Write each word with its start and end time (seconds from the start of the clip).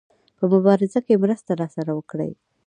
په 0.37 0.45
مبارزه 0.53 0.99
کې 1.05 1.21
مرسته 1.23 1.51
راسره 1.61 1.91
وکړي. 1.95 2.31